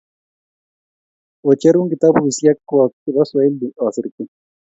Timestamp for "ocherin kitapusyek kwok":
1.49-2.91